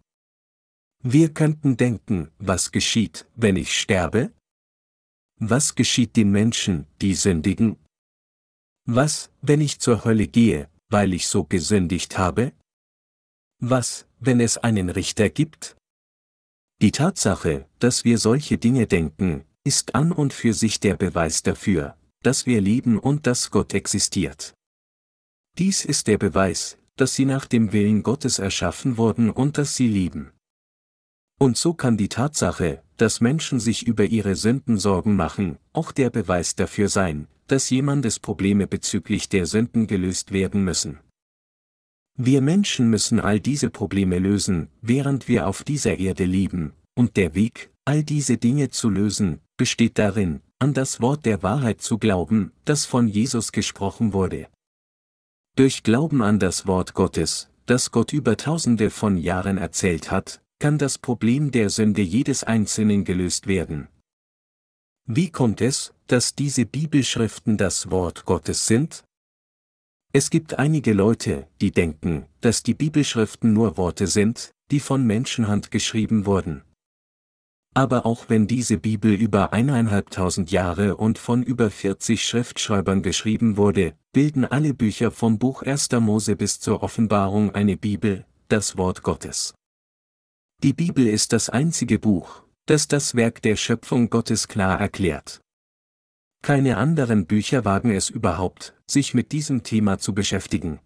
[1.05, 4.33] Wir könnten denken, was geschieht, wenn ich sterbe?
[5.39, 7.77] Was geschieht den Menschen, die sündigen?
[8.87, 12.53] Was, wenn ich zur Hölle gehe, weil ich so gesündigt habe?
[13.61, 15.77] Was, wenn es einen Richter gibt?
[16.83, 21.97] Die Tatsache, dass wir solche Dinge denken, ist an und für sich der Beweis dafür,
[22.25, 24.53] dass wir lieben und dass Gott existiert.
[25.59, 29.87] Dies ist der Beweis, dass sie nach dem Willen Gottes erschaffen wurden und dass sie
[29.87, 30.33] lieben.
[31.39, 36.11] Und so kann die Tatsache, dass Menschen sich über ihre Sünden Sorgen machen, auch der
[36.11, 40.99] Beweis dafür sein, dass jemandes Probleme bezüglich der Sünden gelöst werden müssen.
[42.19, 47.35] Wir Menschen müssen all diese Probleme lösen, während wir auf dieser Erde leben, und der
[47.35, 52.53] Weg, all diese Dinge zu lösen, besteht darin, an das Wort der Wahrheit zu glauben,
[52.65, 54.49] das von Jesus gesprochen wurde.
[55.57, 60.79] Durch Glauben an das Wort Gottes, das Gott über tausende von Jahren erzählt hat, kann
[60.79, 63.89] das Problem der Sünde jedes Einzelnen gelöst werden.
[65.07, 69.05] Wie kommt es, dass diese Bibelschriften das Wort Gottes sind?
[70.15, 75.71] Es gibt einige Leute, die denken, dass die Bibelschriften nur Worte sind, die von Menschenhand
[75.71, 76.63] geschrieben wurden.
[77.75, 83.95] Aber auch wenn diese Bibel über eineinhalbtausend Jahre und von über 40 Schriftschreibern geschrieben wurde,
[84.13, 85.89] bilden alle Bücher vom Buch 1.
[85.93, 89.55] Mose bis zur Offenbarung eine Bibel, das Wort Gottes.
[90.63, 95.41] Die Bibel ist das einzige Buch, das das Werk der Schöpfung Gottes klar erklärt.
[96.43, 100.81] Keine anderen Bücher wagen es überhaupt, sich mit diesem Thema zu beschäftigen.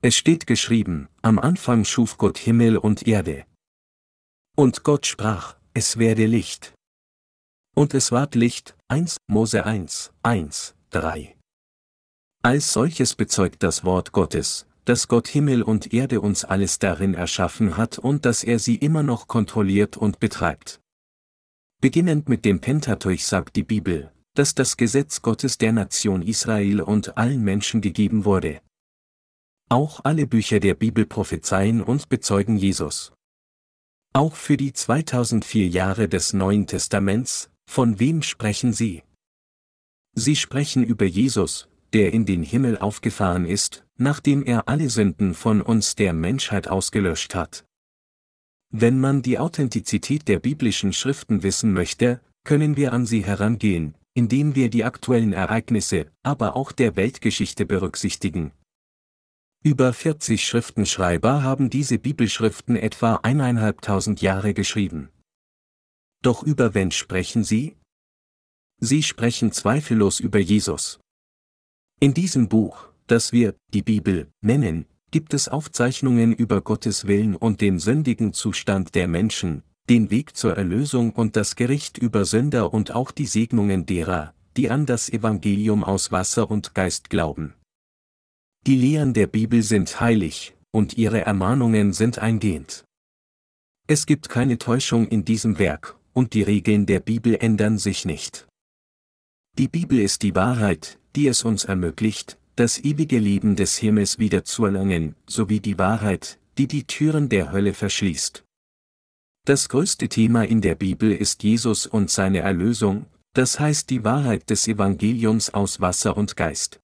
[0.00, 3.46] Es steht geschrieben, am Anfang schuf Gott Himmel und Erde.
[4.56, 6.72] Und Gott sprach, es werde Licht.
[7.74, 11.36] Und es ward Licht, 1 Mose 1, 1, 3.
[12.44, 17.76] Als solches bezeugt das Wort Gottes, dass Gott Himmel und Erde uns alles darin erschaffen
[17.76, 20.80] hat und dass er sie immer noch kontrolliert und betreibt.
[21.80, 27.16] Beginnend mit dem Pentateuch sagt die Bibel, dass das Gesetz Gottes der Nation Israel und
[27.16, 28.60] allen Menschen gegeben wurde.
[29.70, 33.12] Auch alle Bücher der Bibel prophezeien und bezeugen Jesus.
[34.12, 39.02] Auch für die 2004 Jahre des Neuen Testaments, von wem sprechen sie?
[40.14, 45.62] Sie sprechen über Jesus, der in den Himmel aufgefahren ist, nachdem er alle Sünden von
[45.62, 47.64] uns der Menschheit ausgelöscht hat.
[48.70, 54.54] Wenn man die Authentizität der biblischen Schriften wissen möchte, können wir an sie herangehen, indem
[54.54, 58.52] wir die aktuellen Ereignisse, aber auch der Weltgeschichte berücksichtigen.
[59.62, 65.08] Über 40 Schriftenschreiber haben diese Bibelschriften etwa eineinhalbtausend Jahre geschrieben.
[66.22, 67.76] Doch über wen sprechen sie?
[68.80, 71.00] Sie sprechen zweifellos über Jesus.
[72.00, 77.60] In diesem Buch, das wir die Bibel nennen, gibt es Aufzeichnungen über Gottes Willen und
[77.60, 82.92] den sündigen Zustand der Menschen, den Weg zur Erlösung und das Gericht über Sünder und
[82.92, 87.54] auch die Segnungen derer, die an das Evangelium aus Wasser und Geist glauben.
[88.66, 92.84] Die Lehren der Bibel sind heilig, und ihre Ermahnungen sind eingehend.
[93.86, 98.46] Es gibt keine Täuschung in diesem Werk, und die Regeln der Bibel ändern sich nicht.
[99.58, 104.44] Die Bibel ist die Wahrheit, die es uns ermöglicht, das ewige Leben des Himmels wieder
[104.44, 108.43] zu erlangen, sowie die Wahrheit, die die Türen der Hölle verschließt.
[109.46, 113.04] Das größte Thema in der Bibel ist Jesus und seine Erlösung,
[113.34, 116.80] das heißt die Wahrheit des Evangeliums aus Wasser und Geist.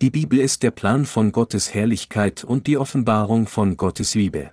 [0.00, 4.52] Die Bibel ist der Plan von Gottes Herrlichkeit und die Offenbarung von Gottes Liebe.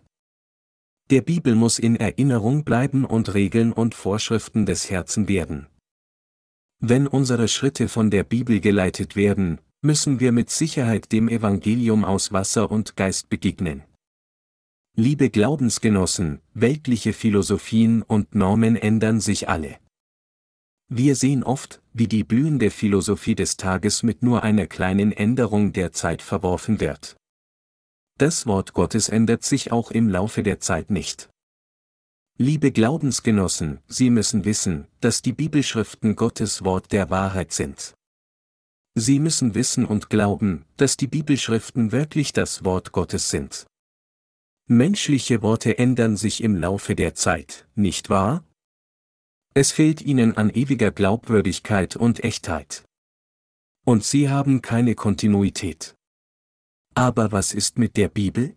[1.10, 5.66] Der Bibel muss in Erinnerung bleiben und Regeln und Vorschriften des Herzens werden.
[6.80, 12.32] Wenn unsere Schritte von der Bibel geleitet werden, müssen wir mit Sicherheit dem Evangelium aus
[12.32, 13.84] Wasser und Geist begegnen.
[14.96, 19.78] Liebe Glaubensgenossen, weltliche Philosophien und Normen ändern sich alle.
[20.90, 25.92] Wir sehen oft, wie die blühende Philosophie des Tages mit nur einer kleinen Änderung der
[25.92, 27.16] Zeit verworfen wird.
[28.18, 31.30] Das Wort Gottes ändert sich auch im Laufe der Zeit nicht.
[32.38, 37.94] Liebe Glaubensgenossen, Sie müssen wissen, dass die Bibelschriften Gottes Wort der Wahrheit sind.
[38.96, 43.68] Sie müssen wissen und glauben, dass die Bibelschriften wirklich das Wort Gottes sind.
[44.72, 48.44] Menschliche Worte ändern sich im Laufe der Zeit, nicht wahr?
[49.56, 52.86] Es fehlt ihnen an ewiger Glaubwürdigkeit und Echtheit.
[53.84, 55.96] Und sie haben keine Kontinuität.
[56.94, 58.56] Aber was ist mit der Bibel?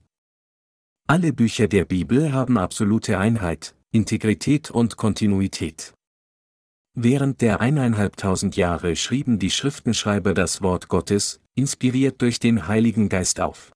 [1.09, 5.95] Alle Bücher der Bibel haben absolute Einheit, Integrität und Kontinuität.
[6.95, 13.41] Während der eineinhalbtausend Jahre schrieben die Schriftenschreiber das Wort Gottes, inspiriert durch den Heiligen Geist
[13.41, 13.72] auf.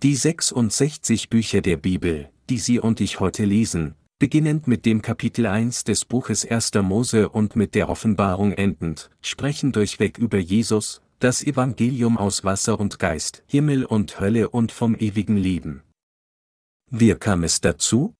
[0.00, 5.44] Die 66 Bücher der Bibel, die Sie und ich heute lesen, beginnend mit dem Kapitel
[5.44, 6.74] 1 des Buches 1.
[6.82, 13.00] Mose und mit der Offenbarung endend, sprechen durchweg über Jesus, das Evangelium aus Wasser und
[13.00, 15.82] Geist, Himmel und Hölle und vom ewigen Leben.
[16.92, 18.14] Wie kam es dazu?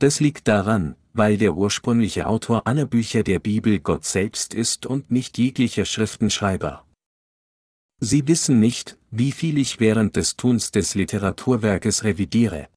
[0.00, 5.12] Das liegt daran, weil der ursprüngliche Autor aller Bücher der Bibel Gott selbst ist und
[5.12, 6.84] nicht jeglicher Schriftenschreiber.
[8.00, 12.68] Sie wissen nicht, wie viel ich während des Tuns des Literaturwerkes revidiere.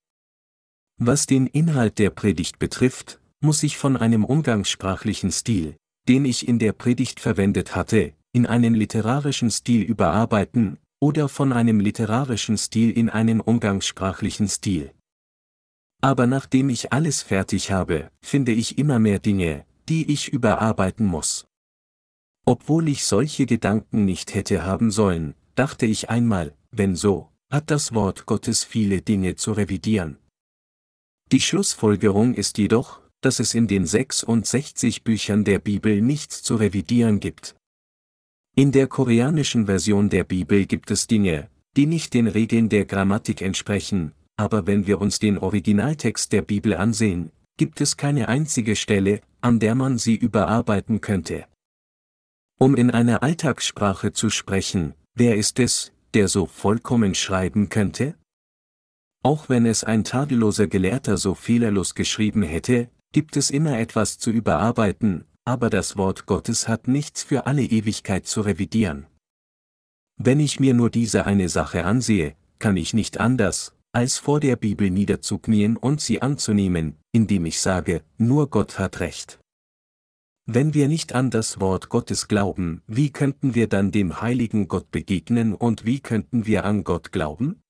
[0.98, 5.78] Was den Inhalt der Predigt betrifft, muss ich von einem umgangssprachlichen Stil,
[6.10, 11.80] den ich in der Predigt verwendet hatte, in einen literarischen Stil überarbeiten, oder von einem
[11.80, 14.92] literarischen Stil in einen umgangssprachlichen Stil.
[16.02, 21.48] Aber nachdem ich alles fertig habe, finde ich immer mehr Dinge, die ich überarbeiten muss.
[22.46, 27.94] Obwohl ich solche Gedanken nicht hätte haben sollen, dachte ich einmal, wenn so, hat das
[27.94, 30.18] Wort Gottes viele Dinge zu revidieren.
[31.32, 37.20] Die Schlussfolgerung ist jedoch, dass es in den 66 Büchern der Bibel nichts zu revidieren
[37.20, 37.56] gibt.
[38.56, 43.42] In der koreanischen Version der Bibel gibt es Dinge, die nicht den Regeln der Grammatik
[43.42, 49.22] entsprechen, aber wenn wir uns den Originaltext der Bibel ansehen, gibt es keine einzige Stelle,
[49.42, 51.46] an der man sie überarbeiten könnte.
[52.60, 58.16] Um in einer Alltagssprache zu sprechen, wer ist es, der so vollkommen schreiben könnte?
[59.24, 64.30] Auch wenn es ein tadelloser Gelehrter so fehlerlos geschrieben hätte, gibt es immer etwas zu
[64.30, 69.08] überarbeiten, aber das Wort Gottes hat nichts für alle Ewigkeit zu revidieren.
[70.18, 74.58] Wenn ich mir nur diese eine Sache ansehe, kann ich nicht anders, als vor der
[74.58, 79.40] Bibel niederzuknien und sie anzunehmen, indem ich sage, nur Gott hat recht.
[80.48, 84.92] Wenn wir nicht an das Wort Gottes glauben, wie könnten wir dann dem heiligen Gott
[84.92, 87.64] begegnen und wie könnten wir an Gott glauben?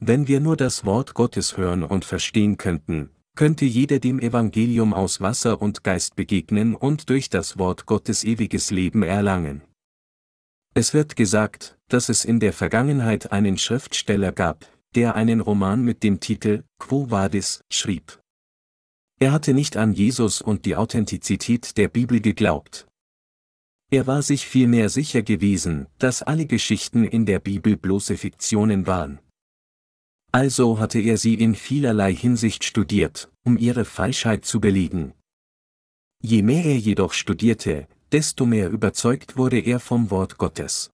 [0.00, 5.20] Wenn wir nur das Wort Gottes hören und verstehen könnten, könnte jeder dem Evangelium aus
[5.20, 9.62] Wasser und Geist begegnen und durch das Wort Gottes ewiges Leben erlangen.
[10.74, 16.02] Es wird gesagt, dass es in der Vergangenheit einen Schriftsteller gab, der einen Roman mit
[16.02, 18.18] dem Titel Quo Vadis schrieb.
[19.18, 22.86] Er hatte nicht an Jesus und die Authentizität der Bibel geglaubt.
[23.90, 29.20] Er war sich vielmehr sicher gewesen, dass alle Geschichten in der Bibel bloße Fiktionen waren.
[30.32, 35.14] Also hatte er sie in vielerlei Hinsicht studiert, um ihre Falschheit zu belegen.
[36.20, 40.90] Je mehr er jedoch studierte, desto mehr überzeugt wurde er vom Wort Gottes.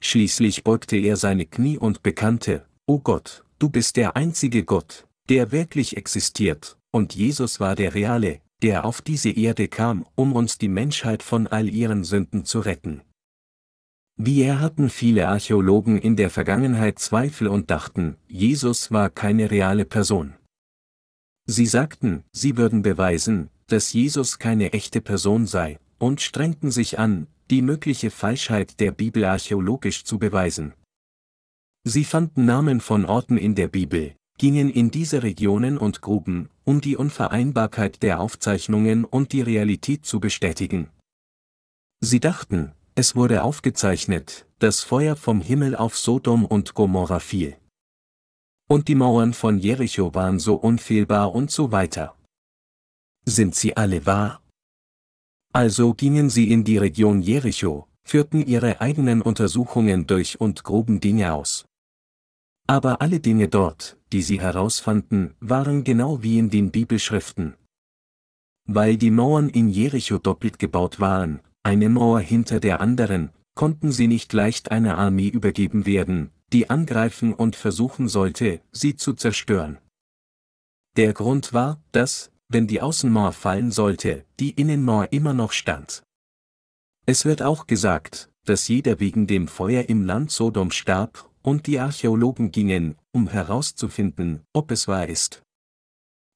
[0.00, 5.50] Schließlich beugte er seine Knie und bekannte, O Gott, du bist der einzige Gott, der
[5.50, 10.68] wirklich existiert, und Jesus war der Reale, der auf diese Erde kam, um uns die
[10.68, 13.02] Menschheit von all ihren Sünden zu retten.
[14.16, 19.84] Wie er hatten viele Archäologen in der Vergangenheit Zweifel und dachten, Jesus war keine reale
[19.84, 20.36] Person.
[21.46, 27.26] Sie sagten, sie würden beweisen, dass Jesus keine echte Person sei, und strengten sich an,
[27.50, 30.72] die mögliche Falschheit der Bibel archäologisch zu beweisen.
[31.84, 36.80] Sie fanden Namen von Orten in der Bibel, gingen in diese Regionen und Gruben, um
[36.80, 40.90] die Unvereinbarkeit der Aufzeichnungen und die Realität zu bestätigen.
[42.00, 47.56] Sie dachten, es wurde aufgezeichnet, dass Feuer vom Himmel auf Sodom und Gomorra fiel.
[48.68, 52.16] Und die Mauern von Jericho waren so unfehlbar und so weiter.
[53.24, 54.42] Sind sie alle wahr?
[55.52, 61.32] Also gingen sie in die Region Jericho, führten ihre eigenen Untersuchungen durch und gruben Dinge
[61.32, 61.64] aus.
[62.66, 67.54] Aber alle Dinge dort, die sie herausfanden, waren genau wie in den Bibelschriften.
[68.68, 74.08] Weil die Mauern in Jericho doppelt gebaut waren, eine Mauer hinter der anderen, konnten sie
[74.08, 79.78] nicht leicht einer Armee übergeben werden, die angreifen und versuchen sollte, sie zu zerstören.
[80.96, 86.02] Der Grund war, dass, wenn die Außenmauer fallen sollte, die Innenmauer immer noch stand.
[87.06, 91.78] Es wird auch gesagt, dass jeder wegen dem Feuer im Land Sodom starb, und die
[91.78, 95.42] Archäologen gingen, um herauszufinden, ob es wahr ist.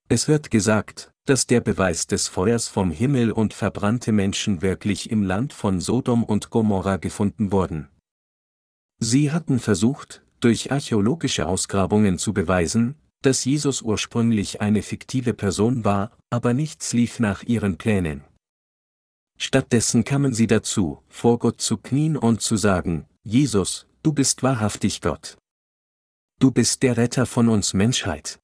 [0.09, 5.25] Es wird gesagt, dass der Beweis des Feuers vom Himmel und verbrannte Menschen wirklich im
[5.25, 7.89] Land von Sodom und Gomorra gefunden wurden.
[9.01, 16.17] Sie hatten versucht, durch archäologische Ausgrabungen zu beweisen, dass Jesus ursprünglich eine fiktive Person war,
[16.31, 18.23] aber nichts lief nach ihren Plänen.
[19.39, 25.01] Stattdessen kamen sie dazu, vor Gott zu knien und zu sagen, Jesus, du bist wahrhaftig
[25.01, 25.37] Gott.
[26.39, 28.41] Du bist der Retter von uns Menschheit.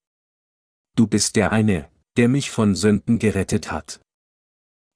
[0.96, 4.00] Du bist der eine, der mich von Sünden gerettet hat.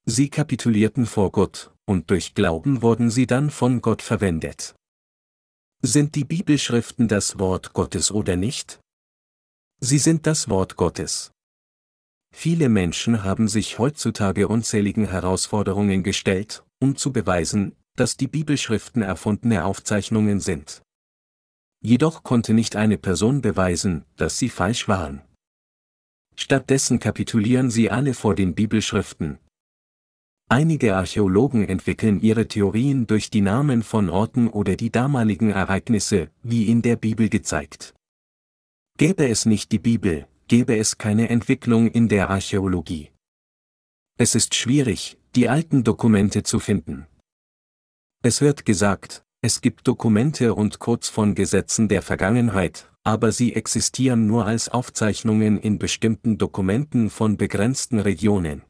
[0.06, 4.74] Sie kapitulierten vor Gott, und durch Glauben wurden sie dann von Gott verwendet.
[5.82, 8.80] Sind die Bibelschriften das Wort Gottes oder nicht?
[9.80, 11.32] Sie sind das Wort Gottes.
[12.34, 19.66] Viele Menschen haben sich heutzutage unzähligen Herausforderungen gestellt, um zu beweisen, dass die Bibelschriften erfundene
[19.66, 20.80] Aufzeichnungen sind.
[21.82, 25.20] Jedoch konnte nicht eine Person beweisen, dass sie falsch waren.
[26.34, 29.38] Stattdessen kapitulieren sie alle vor den Bibelschriften.
[30.48, 36.68] Einige Archäologen entwickeln ihre Theorien durch die Namen von Orten oder die damaligen Ereignisse, wie
[36.68, 37.94] in der Bibel gezeigt.
[38.96, 43.10] Gäbe es nicht die Bibel, gäbe es keine Entwicklung in der Archäologie.
[44.16, 47.06] Es ist schwierig, die alten Dokumente zu finden.
[48.22, 54.26] Es wird gesagt, es gibt Dokumente und Codes von Gesetzen der Vergangenheit, aber sie existieren
[54.26, 58.62] nur als Aufzeichnungen in bestimmten Dokumenten von begrenzten Regionen.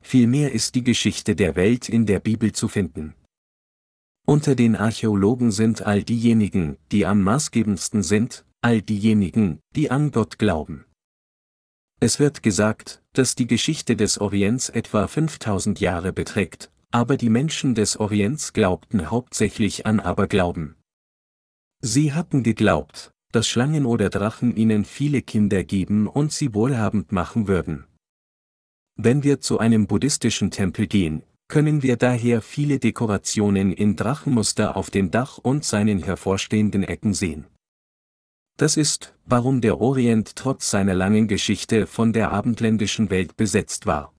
[0.00, 3.14] Vielmehr ist die Geschichte der Welt in der Bibel zu finden.
[4.24, 10.38] Unter den Archäologen sind all diejenigen, die am maßgebendsten sind, all diejenigen, die an Gott
[10.38, 10.84] glauben.
[11.98, 17.74] Es wird gesagt, dass die Geschichte des Orients etwa 5000 Jahre beträgt, aber die Menschen
[17.74, 20.76] des Orients glaubten hauptsächlich an Aberglauben.
[21.80, 27.48] Sie hatten geglaubt, dass Schlangen oder Drachen ihnen viele Kinder geben und sie wohlhabend machen
[27.48, 27.86] würden.
[28.96, 34.90] Wenn wir zu einem buddhistischen Tempel gehen, können wir daher viele Dekorationen in Drachenmuster auf
[34.90, 37.46] dem Dach und seinen hervorstehenden Ecken sehen.
[38.56, 44.14] Das ist, warum der Orient trotz seiner langen Geschichte von der abendländischen Welt besetzt war.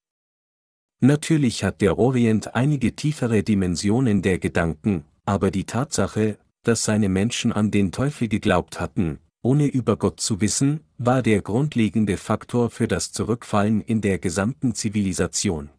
[1.00, 7.54] Natürlich hat der Orient einige tiefere Dimensionen der Gedanken, aber die Tatsache, dass seine Menschen
[7.54, 12.88] an den Teufel geglaubt hatten, ohne über Gott zu wissen, war der grundlegende Faktor für
[12.88, 15.70] das Zurückfallen in der gesamten Zivilisation.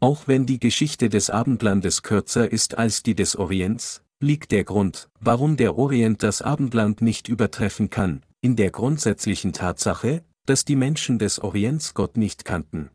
[0.00, 5.08] Auch wenn die Geschichte des Abendlandes kürzer ist als die des Orients, liegt der Grund,
[5.20, 11.18] warum der Orient das Abendland nicht übertreffen kann, in der grundsätzlichen Tatsache, dass die Menschen
[11.18, 12.90] des Orients Gott nicht kannten.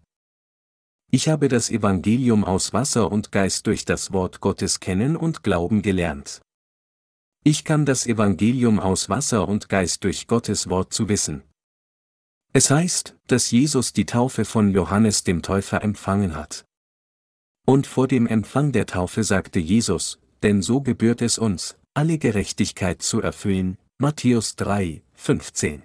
[1.13, 5.81] Ich habe das Evangelium aus Wasser und Geist durch das Wort Gottes kennen und glauben
[5.81, 6.41] gelernt.
[7.43, 11.43] Ich kann das Evangelium aus Wasser und Geist durch Gottes Wort zu wissen.
[12.53, 16.63] Es heißt, dass Jesus die Taufe von Johannes dem Täufer empfangen hat.
[17.67, 23.01] Und vor dem Empfang der Taufe sagte Jesus, denn so gebührt es uns, alle Gerechtigkeit
[23.01, 25.83] zu erfüllen, Matthäus 3, 15.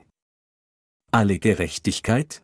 [1.11, 2.43] Alle Gerechtigkeit?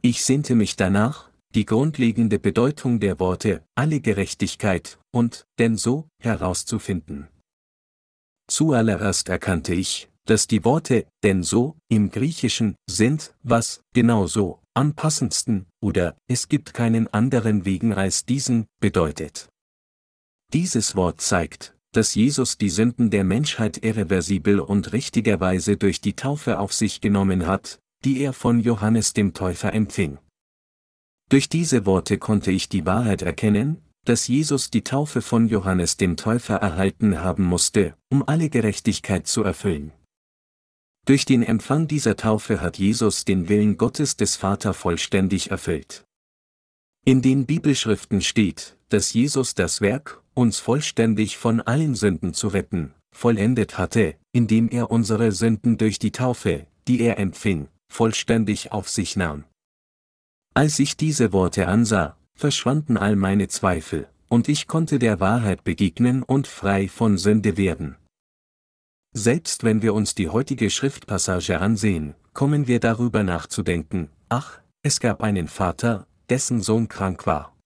[0.00, 7.28] Ich sehnte mich danach, die grundlegende Bedeutung der Worte, alle Gerechtigkeit, und, denn so, herauszufinden.
[8.48, 15.66] Zuallererst erkannte ich, dass die Worte denn so im Griechischen sind, was genauso am passendsten
[15.80, 19.48] oder es gibt keinen anderen Wegen als diesen bedeutet.
[20.52, 26.58] Dieses Wort zeigt, dass Jesus die Sünden der Menschheit irreversibel und richtigerweise durch die Taufe
[26.58, 30.18] auf sich genommen hat, die er von Johannes dem Täufer empfing.
[31.28, 36.16] Durch diese Worte konnte ich die Wahrheit erkennen, dass Jesus die Taufe von Johannes dem
[36.16, 39.92] Täufer erhalten haben musste, um alle Gerechtigkeit zu erfüllen.
[41.06, 46.04] Durch den Empfang dieser Taufe hat Jesus den Willen Gottes des Vater vollständig erfüllt.
[47.04, 52.94] In den Bibelschriften steht, dass Jesus das Werk, uns vollständig von allen Sünden zu retten,
[53.14, 59.16] vollendet hatte, indem er unsere Sünden durch die Taufe, die er empfing, vollständig auf sich
[59.16, 59.44] nahm.
[60.56, 66.22] Als ich diese Worte ansah, verschwanden all meine Zweifel, und ich konnte der Wahrheit begegnen
[66.22, 67.96] und frei von Sünde werden.
[69.12, 75.24] Selbst wenn wir uns die heutige Schriftpassage ansehen, kommen wir darüber nachzudenken, ach, es gab
[75.24, 77.56] einen Vater, dessen Sohn krank war.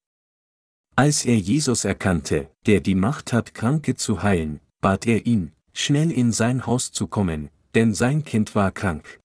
[0.96, 6.10] Als er Jesus erkannte, der die Macht hat, Kranke zu heilen, bat er ihn, schnell
[6.10, 9.20] in sein Haus zu kommen, denn sein Kind war krank.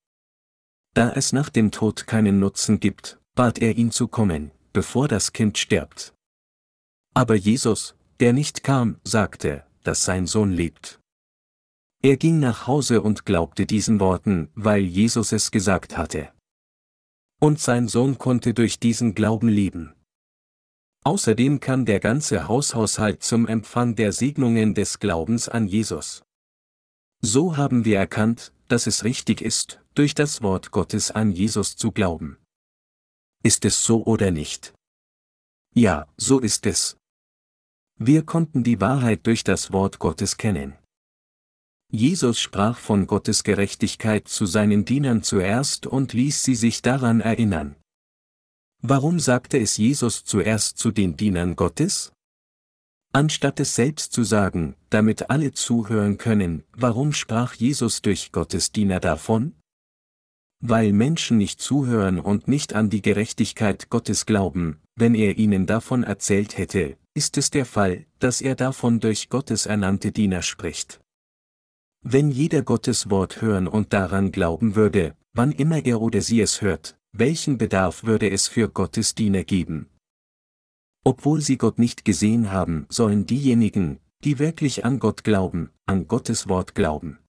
[0.94, 5.34] Da es nach dem Tod keinen Nutzen gibt, bat er ihn zu kommen, bevor das
[5.34, 6.14] Kind stirbt.
[7.14, 11.00] Aber Jesus, der nicht kam, sagte, dass sein Sohn lebt.
[12.02, 16.32] Er ging nach Hause und glaubte diesen Worten, weil Jesus es gesagt hatte.
[17.40, 19.94] Und sein Sohn konnte durch diesen Glauben leben.
[21.06, 26.24] Außerdem kann der ganze Haushaushalt zum Empfang der Segnungen des Glaubens an Jesus.
[27.22, 31.92] So haben wir erkannt, dass es richtig ist, durch das Wort Gottes an Jesus zu
[31.92, 32.38] glauben.
[33.44, 34.74] Ist es so oder nicht?
[35.76, 36.96] Ja, so ist es.
[38.00, 40.78] Wir konnten die Wahrheit durch das Wort Gottes kennen.
[41.92, 47.76] Jesus sprach von Gottes Gerechtigkeit zu seinen Dienern zuerst und ließ sie sich daran erinnern.
[48.82, 52.14] Warum sagte es Jesus zuerst zu den Dienern Gottes?
[53.14, 59.00] Anstatt es selbst zu sagen, damit alle zuhören können, warum sprach Jesus durch Gottes Diener
[59.00, 59.54] davon?
[60.66, 66.04] Weil Menschen nicht zuhören und nicht an die Gerechtigkeit Gottes glauben, wenn er ihnen davon
[66.06, 71.02] erzählt hätte, ist es der Fall, dass er davon durch Gottes ernannte Diener spricht.
[72.02, 76.62] Wenn jeder Gottes Wort hören und daran glauben würde, wann immer er oder sie es
[76.62, 79.90] hört, welchen Bedarf würde es für Gottes Diener geben?
[81.04, 86.48] Obwohl sie Gott nicht gesehen haben, sollen diejenigen, die wirklich an Gott glauben, an Gottes
[86.48, 87.20] Wort glauben.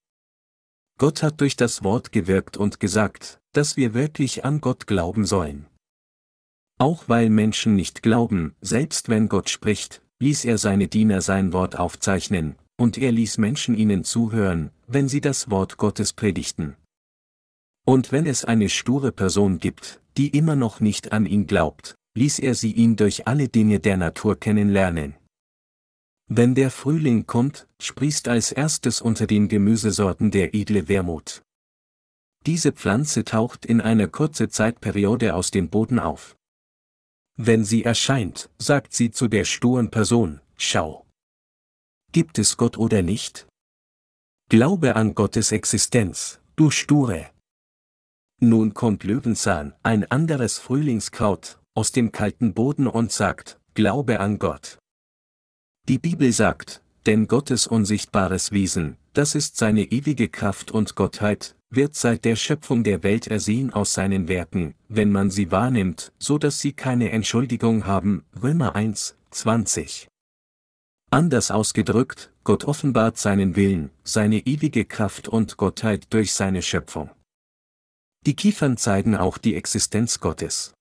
[0.99, 5.67] Gott hat durch das Wort gewirkt und gesagt, dass wir wirklich an Gott glauben sollen.
[6.79, 11.79] Auch weil Menschen nicht glauben, selbst wenn Gott spricht, ließ er seine Diener sein Wort
[11.79, 16.77] aufzeichnen, und er ließ Menschen ihnen zuhören, wenn sie das Wort Gottes predigten.
[17.85, 22.39] Und wenn es eine sture Person gibt, die immer noch nicht an ihn glaubt, ließ
[22.39, 25.15] er sie ihn durch alle Dinge der Natur kennenlernen.
[26.27, 31.43] Wenn der Frühling kommt, sprießt als erstes unter den Gemüsesorten der edle Wermut.
[32.47, 36.37] Diese Pflanze taucht in einer kurze Zeitperiode aus dem Boden auf.
[37.37, 41.07] Wenn sie erscheint, sagt sie zu der sturen Person, schau.
[42.13, 43.47] Gibt es Gott oder nicht?
[44.49, 47.31] Glaube an Gottes Existenz, du Sture.
[48.41, 54.79] Nun kommt Löwenzahn, ein anderes Frühlingskraut, aus dem kalten Boden und sagt, Glaube an Gott.
[55.87, 61.95] Die Bibel sagt, denn Gottes unsichtbares Wesen, das ist seine ewige Kraft und Gottheit, wird
[61.95, 66.59] seit der Schöpfung der Welt ersehen aus seinen Werken, wenn man sie wahrnimmt, so dass
[66.59, 70.09] sie keine Entschuldigung haben, Römer 1, 20.
[71.11, 77.11] Anders ausgedrückt, Gott offenbart seinen Willen, seine ewige Kraft und Gottheit durch seine Schöpfung.
[78.25, 80.73] Die Kiefern zeigen auch die Existenz Gottes.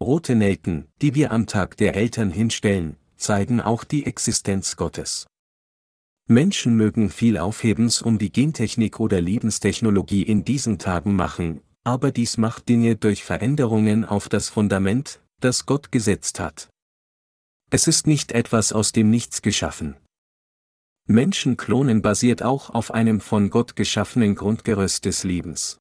[0.00, 5.26] Rote Nelken, die wir am Tag der Eltern hinstellen, zeigen auch die Existenz Gottes.
[6.26, 12.36] Menschen mögen viel Aufhebens um die Gentechnik oder Lebenstechnologie in diesen Tagen machen, aber dies
[12.36, 16.68] macht Dinge durch Veränderungen auf das Fundament, das Gott gesetzt hat.
[17.70, 19.96] Es ist nicht etwas aus dem Nichts geschaffen.
[21.06, 25.78] Menschenklonen basiert auch auf einem von Gott geschaffenen Grundgerüst des Lebens.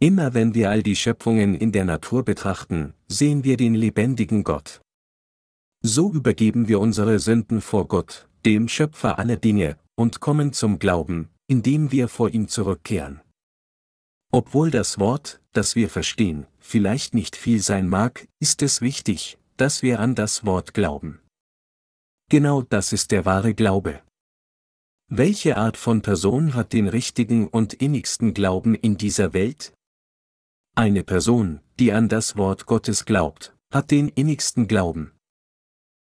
[0.00, 4.80] Immer wenn wir all die Schöpfungen in der Natur betrachten, sehen wir den lebendigen Gott.
[5.86, 11.28] So übergeben wir unsere Sünden vor Gott, dem Schöpfer aller Dinge, und kommen zum Glauben,
[11.46, 13.20] indem wir vor ihm zurückkehren.
[14.32, 19.82] Obwohl das Wort, das wir verstehen, vielleicht nicht viel sein mag, ist es wichtig, dass
[19.82, 21.20] wir an das Wort glauben.
[22.30, 24.00] Genau das ist der wahre Glaube.
[25.10, 29.74] Welche Art von Person hat den richtigen und innigsten Glauben in dieser Welt?
[30.74, 35.13] Eine Person, die an das Wort Gottes glaubt, hat den innigsten Glauben.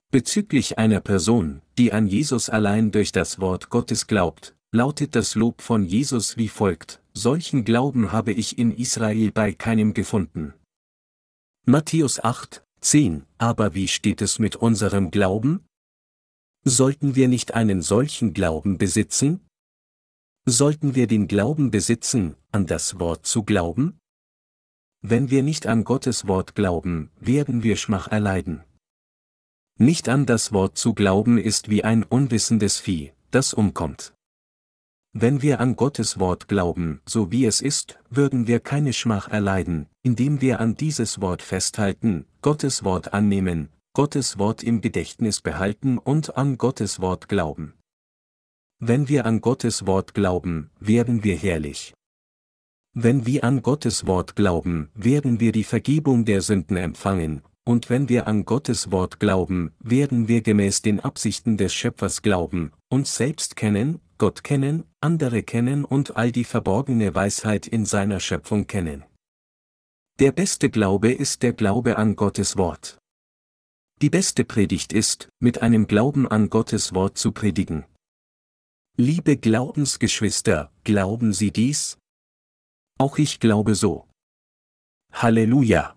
[0.09, 5.61] Bezüglich einer Person, die an Jesus allein durch das Wort Gottes glaubt, lautet das Lob
[5.61, 10.53] von Jesus wie folgt, solchen Glauben habe ich in Israel bei keinem gefunden.
[11.65, 13.25] Matthäus 8, 10.
[13.37, 15.65] Aber wie steht es mit unserem Glauben?
[16.63, 19.45] Sollten wir nicht einen solchen Glauben besitzen?
[20.45, 23.99] Sollten wir den Glauben besitzen, an das Wort zu glauben?
[25.01, 28.63] Wenn wir nicht an Gottes Wort glauben, werden wir Schmach erleiden.
[29.79, 34.13] Nicht an das Wort zu glauben ist wie ein unwissendes Vieh, das umkommt.
[35.13, 39.87] Wenn wir an Gottes Wort glauben, so wie es ist, würden wir keine Schmach erleiden,
[40.01, 46.37] indem wir an dieses Wort festhalten, Gottes Wort annehmen, Gottes Wort im Gedächtnis behalten und
[46.37, 47.73] an Gottes Wort glauben.
[48.79, 51.93] Wenn wir an Gottes Wort glauben, werden wir herrlich.
[52.93, 58.07] Wenn wir an Gottes Wort glauben, werden wir die Vergebung der Sünden empfangen, und wenn
[58.07, 63.57] wir an Gottes Wort glauben, werden wir gemäß den Absichten des Schöpfers glauben, uns selbst
[63.57, 69.03] kennen, Gott kennen, andere kennen und all die verborgene Weisheit in seiner Schöpfung kennen.
[70.19, 72.99] Der beste Glaube ist der Glaube an Gottes Wort.
[74.01, 77.85] Die beste Predigt ist, mit einem Glauben an Gottes Wort zu predigen.
[78.95, 81.97] Liebe Glaubensgeschwister, glauben Sie dies?
[82.97, 84.07] Auch ich glaube so.
[85.11, 85.96] Halleluja!